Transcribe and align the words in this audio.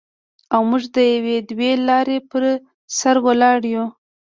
او 0.53 0.61
موږ 0.69 0.83
د 0.95 0.97
یوې 1.13 1.37
دوې 1.49 1.71
لارې 1.87 2.17
پر 2.29 2.43
سر 2.97 3.15
ولاړ 3.25 3.59
یو. 3.73 3.85